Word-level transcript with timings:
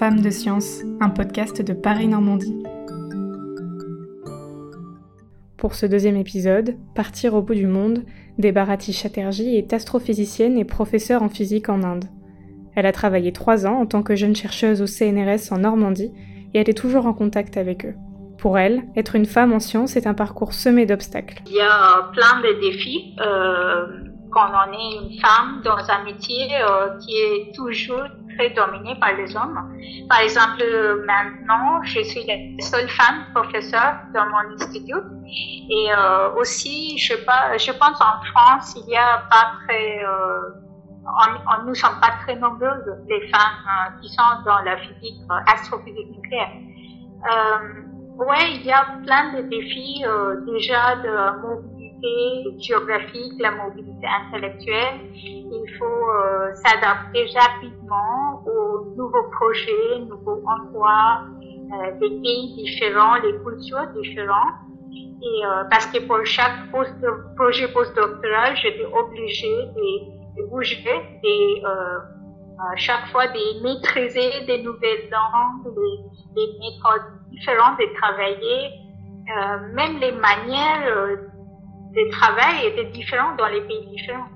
Femmes 0.00 0.22
de 0.22 0.30
Science, 0.30 0.80
un 1.02 1.10
podcast 1.10 1.60
de 1.60 1.74
Paris-Normandie. 1.74 2.56
Pour 5.58 5.74
ce 5.74 5.84
deuxième 5.84 6.16
épisode, 6.16 6.74
Partir 6.94 7.34
au 7.34 7.42
bout 7.42 7.54
du 7.54 7.66
monde, 7.66 8.06
Debarati 8.38 8.94
Chatterjee 8.94 9.58
est 9.58 9.74
astrophysicienne 9.74 10.56
et 10.56 10.64
professeure 10.64 11.22
en 11.22 11.28
physique 11.28 11.68
en 11.68 11.82
Inde. 11.82 12.06
Elle 12.74 12.86
a 12.86 12.92
travaillé 12.92 13.30
trois 13.34 13.66
ans 13.66 13.78
en 13.78 13.84
tant 13.84 14.02
que 14.02 14.16
jeune 14.16 14.34
chercheuse 14.34 14.80
au 14.80 14.86
CNRS 14.86 15.52
en 15.52 15.58
Normandie 15.58 16.14
et 16.54 16.60
elle 16.60 16.70
est 16.70 16.78
toujours 16.78 17.04
en 17.04 17.12
contact 17.12 17.58
avec 17.58 17.84
eux. 17.84 17.94
Pour 18.38 18.58
elle, 18.58 18.84
être 18.96 19.16
une 19.16 19.26
femme 19.26 19.52
en 19.52 19.60
sciences 19.60 19.96
est 19.96 20.06
un 20.06 20.14
parcours 20.14 20.54
semé 20.54 20.86
d'obstacles. 20.86 21.42
Il 21.44 21.52
y 21.52 21.60
a 21.60 22.10
plein 22.14 22.40
de 22.40 22.58
défis 22.58 23.16
euh, 23.20 23.86
quand 24.30 24.48
on 24.48 24.72
est 24.72 25.12
une 25.12 25.20
femme 25.20 25.60
dans 25.62 25.76
un 25.76 26.04
métier 26.04 26.48
euh, 26.54 26.96
qui 27.00 27.12
est 27.12 27.54
toujours 27.54 28.06
très 28.36 28.50
dominé 28.50 28.94
par 29.00 29.12
les 29.14 29.36
hommes. 29.36 29.58
Par 30.08 30.20
exemple, 30.20 30.62
maintenant, 31.06 31.82
je 31.82 32.00
suis 32.02 32.24
la 32.26 32.36
seule 32.64 32.88
femme 32.88 33.26
professeure 33.34 33.96
dans 34.14 34.26
mon 34.26 34.54
institut. 34.54 35.02
Et 35.70 35.88
euh, 35.96 36.34
aussi, 36.34 36.98
je, 36.98 37.14
pense 37.14 38.00
en 38.00 38.24
France, 38.32 38.76
il 38.76 38.92
y 38.92 38.96
a 38.96 39.22
pas 39.30 39.52
très... 39.66 40.04
On, 41.04 41.62
nous 41.64 41.70
ne 41.70 41.74
sommes 41.74 41.98
pas 42.00 42.12
très 42.22 42.36
nombreuses, 42.36 42.84
les 43.08 43.28
femmes 43.28 43.98
qui 44.00 44.08
sont 44.10 44.42
dans 44.44 44.60
la 44.60 44.76
physique, 44.76 45.22
astrophysique 45.46 46.10
nucléaire. 46.14 46.50
Oui, 48.20 48.60
il 48.60 48.66
y 48.66 48.72
a 48.72 48.84
plein 49.02 49.32
de 49.32 49.48
défis 49.48 50.04
euh, 50.06 50.44
déjà 50.44 50.96
de 50.96 51.08
mobilité 52.00 52.62
géographique, 52.62 53.32
la 53.38 53.50
mobilité 53.52 54.06
intellectuelle. 54.06 55.00
Il 55.14 55.66
faut 55.78 55.84
euh, 55.84 56.52
s'adapter 56.54 57.26
rapidement 57.36 58.42
aux 58.46 58.94
nouveaux 58.96 59.30
projets, 59.30 59.98
nouveaux 60.08 60.42
emplois, 60.46 61.22
euh, 61.40 61.92
des 62.00 62.10
pays 62.10 62.54
différents, 62.54 63.16
les 63.16 63.36
cultures 63.44 63.86
différentes. 63.94 64.54
Et 65.22 65.42
parce 65.70 65.84
que 65.86 65.98
pour 66.06 66.24
chaque 66.24 66.70
projet 67.36 67.68
postdoctoral, 67.68 68.56
j'étais 68.56 68.86
obligée 68.86 69.66
de, 69.76 70.40
de 70.40 70.48
bouger, 70.48 70.82
de 71.22 72.76
chaque 72.76 73.06
fois 73.12 73.26
de 73.26 73.62
maîtriser 73.62 74.46
des 74.46 74.62
nouvelles 74.62 75.10
langues, 75.10 75.74
des, 75.74 76.36
des 76.36 76.58
méthodes 76.58 77.20
différentes 77.30 77.78
de 77.78 77.94
travailler. 78.00 78.80
Euh, 79.30 79.74
même 79.74 79.98
les 79.98 80.12
manières 80.12 80.86
euh, 80.88 81.16
de 81.94 82.10
travail 82.10 82.66
étaient 82.68 82.90
différentes 82.90 83.38
dans 83.38 83.48
les 83.48 83.60
pays 83.62 83.86
différents. 83.90 84.28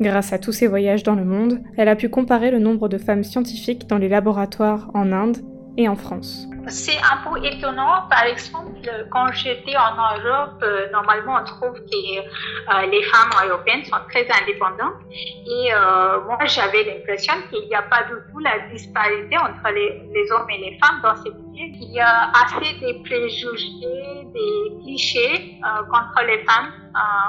Grâce 0.00 0.32
à 0.32 0.38
tous 0.38 0.52
ces 0.52 0.66
voyages 0.66 1.02
dans 1.02 1.14
le 1.14 1.24
monde, 1.24 1.62
elle 1.76 1.88
a 1.88 1.96
pu 1.96 2.08
comparer 2.08 2.50
le 2.50 2.58
nombre 2.58 2.88
de 2.88 2.98
femmes 2.98 3.24
scientifiques 3.24 3.86
dans 3.86 3.98
les 3.98 4.08
laboratoires 4.08 4.90
en 4.94 5.10
Inde 5.12 5.38
en 5.86 5.96
France. 5.96 6.46
C'est 6.68 6.98
un 6.98 7.18
peu 7.22 7.44
étonnant, 7.44 8.08
par 8.08 8.24
exemple, 8.24 8.90
quand 9.10 9.30
j'étais 9.32 9.76
en 9.76 9.94
Europe, 9.94 10.60
euh, 10.62 10.90
normalement 10.90 11.38
on 11.40 11.44
trouve 11.44 11.74
que 11.74 12.18
euh, 12.18 12.86
les 12.90 13.02
femmes 13.04 13.30
européennes 13.48 13.84
sont 13.84 14.02
très 14.10 14.26
indépendantes 14.42 14.98
et 15.12 15.72
euh, 15.72 16.24
moi 16.24 16.38
j'avais 16.46 16.82
l'impression 16.82 17.34
qu'il 17.50 17.68
n'y 17.68 17.74
a 17.74 17.82
pas 17.82 18.02
du 18.04 18.14
tout 18.32 18.38
la 18.40 18.58
disparité 18.72 19.38
entre 19.38 19.70
les, 19.72 20.32
hommes 20.32 20.50
et 20.50 20.58
les 20.58 20.78
femmes 20.78 21.00
dans 21.02 21.14
ces 21.22 21.30
métiers. 21.30 21.72
Il 21.82 21.92
y 21.92 22.00
a 22.00 22.32
assez 22.32 22.72
de 22.80 23.02
préjugés, 23.04 24.26
des 24.34 24.82
clichés 24.82 25.60
contre 25.88 26.26
les 26.26 26.42
femmes 26.44 26.72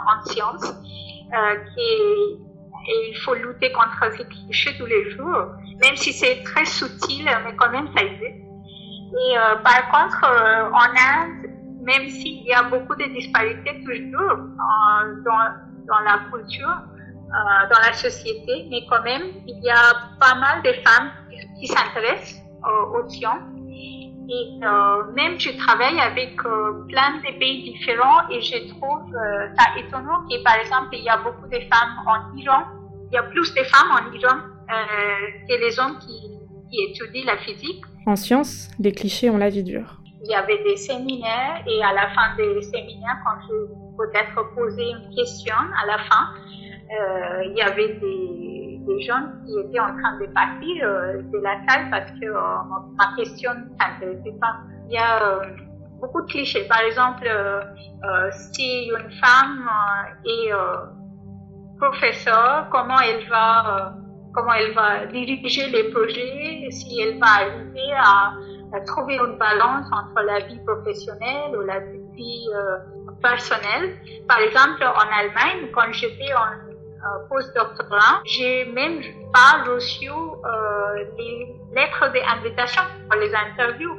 en 0.07 0.25
sciences 0.25 0.73
qui 1.75 2.46
et 2.87 3.09
il 3.11 3.17
faut 3.17 3.35
lutter 3.35 3.71
contre 3.71 4.15
ces 4.15 4.25
clichés 4.25 4.75
tous 4.77 4.85
les 4.85 5.11
jours, 5.11 5.51
même 5.81 5.95
si 5.95 6.13
c'est 6.13 6.43
très 6.43 6.65
subtil, 6.65 7.25
mais 7.45 7.55
quand 7.55 7.69
même 7.69 7.87
ça 7.95 8.03
existe. 8.03 8.47
Et 9.13 9.37
euh, 9.37 9.55
par 9.63 9.89
contre, 9.89 10.23
euh, 10.25 10.69
en 10.71 10.89
Inde, 10.89 11.49
même 11.81 12.09
s'il 12.09 12.43
y 12.43 12.53
a 12.53 12.63
beaucoup 12.63 12.95
de 12.95 13.05
disparités 13.13 13.83
toujours 13.83 14.31
euh, 14.31 15.23
dans, 15.23 15.45
dans 15.87 15.99
la 15.99 16.19
culture, 16.29 16.67
euh, 16.67 17.69
dans 17.71 17.79
la 17.79 17.93
société, 17.93 18.67
mais 18.69 18.85
quand 18.89 19.03
même, 19.03 19.23
il 19.47 19.63
y 19.63 19.69
a 19.69 19.93
pas 20.19 20.35
mal 20.35 20.61
de 20.63 20.73
femmes 20.85 21.11
qui, 21.59 21.67
s'intéressent 21.67 22.43
aux 22.93 23.07
sciences. 23.09 23.41
Et 24.29 24.59
même 25.15 25.39
je 25.39 25.57
travaille 25.57 25.99
avec 26.01 26.35
plein 26.35 27.17
de 27.17 27.39
pays 27.39 27.71
différents 27.71 28.27
et 28.29 28.41
je 28.41 28.67
trouve 28.73 29.09
ça 29.57 29.63
étonnant 29.77 30.27
que 30.29 30.43
par 30.43 30.55
exemple 30.55 30.89
il 30.91 31.03
y 31.03 31.09
a 31.09 31.17
beaucoup 31.17 31.47
de 31.47 31.59
femmes 31.71 31.95
en 32.05 32.35
Iran, 32.35 32.63
il 33.11 33.15
y 33.15 33.17
a 33.17 33.23
plus 33.23 33.53
de 33.53 33.63
femmes 33.63 33.91
en 33.91 34.13
Iran 34.13 34.37
que 35.47 35.59
les 35.59 35.79
hommes 35.79 35.97
qui, 35.99 36.37
qui 36.69 36.83
étudient 36.89 37.25
la 37.25 37.37
physique. 37.37 37.81
En 38.05 38.15
sciences, 38.15 38.69
les 38.79 38.91
clichés 38.91 39.29
ont 39.29 39.37
la 39.37 39.49
vie 39.49 39.63
dure. 39.63 40.01
Il 40.23 40.31
y 40.31 40.35
avait 40.35 40.63
des 40.63 40.77
séminaires 40.77 41.63
et 41.67 41.83
à 41.83 41.93
la 41.93 42.09
fin 42.09 42.35
des 42.37 42.61
séminaires, 42.61 43.17
quand 43.25 43.39
je 43.47 43.87
peut-être 43.97 44.55
posais 44.55 44.89
une 44.89 45.15
question, 45.15 45.55
à 45.55 45.85
la 45.85 45.97
fin, 45.99 46.33
euh, 46.89 47.43
il 47.45 47.57
y 47.57 47.61
avait 47.61 47.95
des, 47.95 48.79
des, 48.85 49.01
gens 49.01 49.23
qui 49.45 49.59
étaient 49.59 49.79
en 49.79 49.97
train 49.97 50.17
de 50.19 50.25
partir 50.33 50.83
euh, 50.83 51.21
de 51.21 51.37
la 51.39 51.57
salle 51.67 51.89
parce 51.91 52.11
que 52.11 52.25
euh, 52.25 52.39
ma 52.97 53.15
question 53.17 53.51
ne 53.53 53.77
s'intéressait 53.77 54.37
pas. 54.39 54.57
Il 54.87 54.93
y 54.93 54.97
a 54.97 55.21
euh, 55.21 55.41
beaucoup 55.99 56.21
de 56.21 56.27
clichés. 56.27 56.65
Par 56.67 56.81
exemple, 56.81 57.27
euh, 57.27 58.31
si 58.31 58.87
une 58.87 59.11
femme 59.11 59.69
est 60.25 60.51
professeur, 61.79 62.67
comment 62.71 62.99
elle 62.99 63.27
va 63.29 63.93
comment 64.37 64.53
elle 64.53 64.73
va 64.73 65.05
diriger 65.07 65.67
les 65.67 65.85
projets, 65.91 66.67
si 66.69 67.01
elle 67.01 67.17
va 67.19 67.27
arriver 67.41 67.91
à, 67.97 68.33
trouver 68.85 69.15
une 69.15 69.37
balance 69.37 69.87
entre 69.91 70.21
la 70.23 70.39
vie 70.41 70.59
professionnelle 70.65 71.55
ou 71.57 71.61
la 71.61 71.79
vie 71.79 72.47
euh, 72.53 72.77
personnelle. 73.23 73.95
Par 74.27 74.39
exemple, 74.39 74.83
en 74.83 75.07
Allemagne, 75.19 75.71
quand 75.73 75.91
j'étais 75.93 76.33
en 76.33 76.51
euh, 76.51 77.27
postdoctorat, 77.29 78.21
j'ai 78.25 78.65
même 78.65 79.01
pas 79.33 79.63
reçu 79.71 80.09
euh, 80.09 81.05
les 81.17 81.55
lettres 81.73 82.11
d'invitation 82.13 82.83
pour 83.09 83.19
les 83.19 83.33
interviews. 83.33 83.97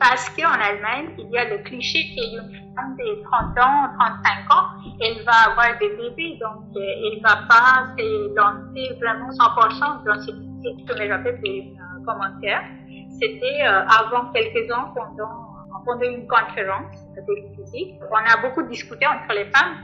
Parce 0.00 0.28
qu'en 0.30 0.58
Allemagne, 0.60 1.14
il 1.18 1.30
y 1.30 1.38
a 1.38 1.44
le 1.44 1.58
cliché 1.58 2.00
qu'une 2.14 2.65
femme 2.76 2.96
de 2.96 3.22
30 3.24 3.58
ans, 3.58 3.88
35 3.98 4.52
ans, 4.52 4.66
elle 5.00 5.24
va 5.24 5.50
avoir 5.50 5.78
des 5.78 5.88
bébés, 5.96 6.38
donc 6.40 6.64
euh, 6.76 6.80
elle 6.80 7.20
va 7.22 7.36
pas 7.48 7.88
se 7.96 8.34
lancer 8.36 8.94
vraiment 9.00 9.30
100% 9.30 10.04
dans 10.04 10.20
ce 10.20 10.30
métier. 10.32 10.84
Je 10.86 10.92
me 10.92 11.10
rappelle 11.10 11.40
des 11.40 11.74
euh, 11.74 12.04
commentaires. 12.04 12.64
C'était 13.20 13.62
euh, 13.62 13.86
avant 13.88 14.30
quelques 14.32 14.70
ans, 14.72 14.92
pendant, 14.94 15.82
pendant 15.84 16.02
une 16.02 16.26
conférence 16.28 16.96
de 17.16 17.56
physique. 17.56 18.00
On 18.10 18.16
a 18.16 18.36
beaucoup 18.42 18.62
discuté 18.64 19.06
entre 19.06 19.34
les 19.34 19.46
femmes 19.46 19.76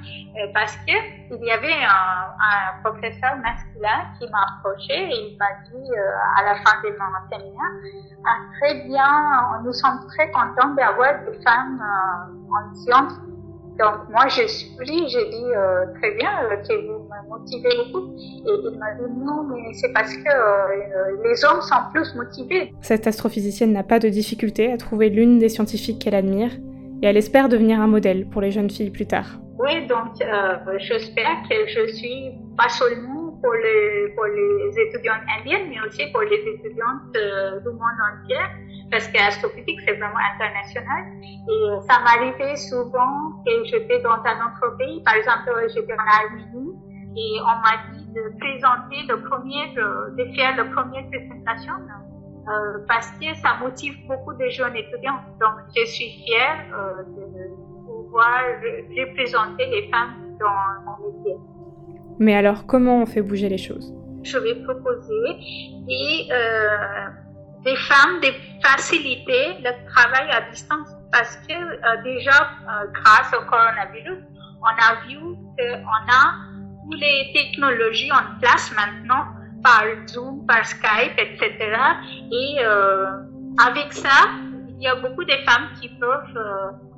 parce 0.55 0.77
qu'il 0.85 1.45
y 1.45 1.51
avait 1.51 1.73
un, 1.73 2.33
un, 2.41 2.83
professeur 2.83 3.37
masculin 3.37 4.05
qui 4.19 4.29
m'a 4.31 4.45
approché 4.57 4.93
et 4.93 5.33
il 5.33 5.39
m'a 5.39 5.53
dit 5.65 5.91
à 6.37 6.43
la 6.43 6.55
fin 6.57 6.81
de 6.83 6.89
mon 6.91 7.31
séminaire, 7.31 8.25
ah, 8.27 8.39
très 8.59 8.85
bien, 8.85 9.63
nous 9.65 9.73
sommes 9.73 10.07
très 10.09 10.31
contents 10.31 10.75
d'avoir 10.75 11.25
des 11.25 11.43
femmes 11.43 11.83
donc 13.79 14.11
moi 14.11 14.29
je 14.29 14.47
suis 14.47 14.69
j'ai 14.79 15.31
dit 15.31 15.45
euh, 15.57 15.87
très 15.99 16.15
bien 16.17 16.31
euh, 16.45 16.57
que 16.57 16.75
vous 16.87 17.05
me 17.05 17.29
motivez 17.29 17.71
beaucoup. 17.79 18.15
Et 18.19 18.43
il 18.47 18.79
m'a 18.79 18.93
dit 18.95 19.13
non, 19.25 19.45
mais 19.45 19.73
c'est 19.73 19.93
parce 19.93 20.15
que 20.15 20.29
euh, 20.29 21.17
les 21.25 21.45
hommes 21.45 21.63
sont 21.63 21.77
plus 21.93 22.15
motivés. 22.15 22.73
Cette 22.83 23.07
astrophysicienne 23.07 23.73
n'a 23.73 23.83
pas 23.83 23.99
de 23.99 24.09
difficulté 24.09 24.71
à 24.71 24.77
trouver 24.77 25.09
l'une 25.09 25.39
des 25.39 25.49
scientifiques 25.49 26.01
qu'elle 26.01 26.15
admire 26.15 26.51
et 27.03 27.07
elle 27.07 27.17
espère 27.17 27.49
devenir 27.49 27.81
un 27.81 27.87
modèle 27.87 28.27
pour 28.27 28.43
les 28.43 28.51
jeunes 28.51 28.71
filles 28.71 28.91
plus 28.91 29.07
tard. 29.07 29.41
Oui, 29.59 29.87
donc 29.87 30.15
j'espère 30.79 31.43
que 31.49 31.55
je 31.69 31.93
suis 31.95 32.33
pas 32.57 32.69
seulement 32.69 33.22
pour 33.43 33.53
les, 33.55 34.09
pour 34.15 34.27
les 34.27 34.79
étudiantes 34.79 35.27
indiennes, 35.39 35.69
mais 35.69 35.81
aussi 35.87 36.07
pour 36.13 36.23
les 36.23 36.41
étudiantes 36.55 37.15
euh, 37.17 37.61
du 37.61 37.69
monde 37.69 38.01
entier, 38.09 38.39
parce 38.91 39.09
que 39.09 39.19
l'astrophysique, 39.19 39.81
c'est 39.85 39.97
vraiment 39.99 40.23
international. 40.35 41.03
Et 41.23 41.63
ça 41.89 42.01
m'arrivait 42.05 42.57
souvent 42.57 43.43
que 43.45 43.65
j'étais 43.65 44.01
dans 44.01 44.23
un 44.23 44.39
autre 44.47 44.77
pays, 44.79 45.03
par 45.03 45.15
exemple, 45.15 45.51
j'étais 45.75 45.93
en 45.93 46.07
Arménie, 46.23 46.73
et 47.17 47.41
on 47.43 47.57
m'a 47.61 47.93
dit 47.93 48.07
de 48.15 48.39
présenter 48.39 49.03
le 49.09 49.23
premier, 49.29 49.75
de 49.75 50.25
faire 50.37 50.57
la 50.57 50.65
première 50.65 51.05
présentation, 51.11 51.75
euh, 52.49 52.79
parce 52.89 53.11
que 53.21 53.35
ça 53.35 53.57
motive 53.61 53.95
beaucoup 54.07 54.35
de 54.35 54.49
jeunes 54.49 54.77
étudiants. 54.77 55.21
Donc, 55.41 55.67
je 55.77 55.85
suis 55.85 56.11
fière 56.25 56.67
euh, 56.73 57.03
de 57.03 57.87
pouvoir 57.87 58.41
représenter 58.97 59.67
les 59.67 59.91
femmes 59.91 60.37
dans 60.41 60.83
mon 60.85 61.13
métier. 61.13 61.37
Mais 62.23 62.37
alors, 62.37 62.67
comment 62.67 63.03
on 63.03 63.07
fait 63.07 63.21
bouger 63.21 63.49
les 63.49 63.59
choses? 63.59 63.93
Je 64.23 64.39
vais 64.39 64.55
proposer 64.63 65.27
et, 65.89 66.29
euh, 66.31 67.09
des 67.65 67.75
femmes 67.75 68.21
de 68.21 68.31
faciliter 68.65 69.45
le 69.67 69.73
travail 69.93 70.31
à 70.31 70.49
distance 70.53 70.89
parce 71.11 71.35
que 71.39 71.53
euh, 71.53 72.03
déjà, 72.05 72.39
euh, 72.41 72.87
grâce 72.95 73.31
au 73.37 73.45
coronavirus, 73.51 74.21
on 74.69 74.75
a 74.89 74.91
vu 75.05 75.19
qu'on 75.19 76.05
a 76.23 76.25
toutes 76.85 77.01
les 77.01 77.33
technologies 77.35 78.13
en 78.13 78.39
place 78.41 78.71
maintenant 78.77 79.25
par 79.65 79.83
Zoom, 80.07 80.47
par 80.47 80.65
Skype, 80.65 81.19
etc. 81.19 81.51
Et 82.31 82.61
avec 83.67 83.93
ça, 83.93 84.31
il 84.79 84.83
y 84.83 84.87
a 84.87 84.95
beaucoup 84.95 85.25
de 85.25 85.37
femmes 85.45 85.69
qui 85.81 85.89
peuvent 85.89 86.39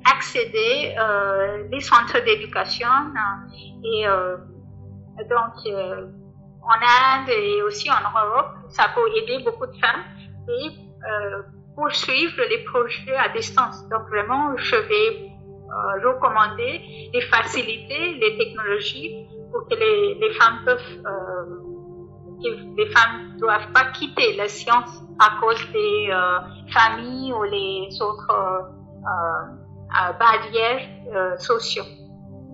accéder 0.05 0.95
euh, 0.99 1.67
les 1.71 1.81
centres 1.81 2.23
d'éducation 2.23 2.87
et 3.83 4.05
donc 5.29 5.55
en 6.65 6.79
Inde 6.81 7.29
et 7.29 7.61
aussi 7.61 7.89
en 7.91 8.01
Europe, 8.01 8.55
ça 8.69 8.89
peut 8.95 9.07
aider 9.17 9.43
beaucoup 9.43 9.67
de 9.67 9.77
femmes 9.77 10.03
et 10.49 10.69
euh, 10.69 11.41
poursuivre 11.75 12.41
les 12.49 12.63
projets 12.65 13.15
à 13.15 13.29
distance. 13.29 13.87
Donc 13.89 14.07
vraiment, 14.09 14.55
je 14.57 14.75
vais 14.75 15.29
euh, 15.29 16.09
recommander 16.09 17.09
les 17.13 17.21
facilités, 17.21 18.15
les 18.15 18.37
technologies 18.37 19.27
pour 19.51 19.67
que 19.67 19.75
les, 19.75 20.15
les 20.15 20.33
femmes 20.33 20.59
peuvent, 20.65 21.05
euh, 21.05 22.41
que 22.43 22.77
les 22.77 22.87
femmes 22.87 23.37
doivent 23.37 23.71
pas 23.71 23.85
quitter 23.91 24.35
la 24.35 24.47
science 24.47 25.03
à 25.19 25.39
cause 25.39 25.61
des 25.71 26.09
euh, 26.09 26.39
familles 26.71 27.33
ou 27.33 27.43
les 27.43 28.01
autres 28.01 28.31
euh, 28.31 30.13
barrières 30.19 31.39
sociaux. 31.39 31.85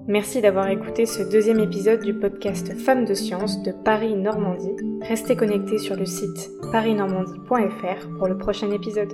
Merci 0.07 0.41
d'avoir 0.41 0.67
écouté 0.69 1.05
ce 1.05 1.21
deuxième 1.21 1.59
épisode 1.59 2.01
du 2.01 2.13
podcast 2.13 2.73
Femmes 2.79 3.05
de 3.05 3.13
Science 3.13 3.61
de 3.61 3.71
Paris-Normandie. 3.71 4.75
Restez 5.01 5.35
connectés 5.35 5.77
sur 5.77 5.95
le 5.95 6.05
site 6.05 6.49
parisnormandie.fr 6.71 8.17
pour 8.17 8.27
le 8.27 8.37
prochain 8.37 8.71
épisode. 8.71 9.13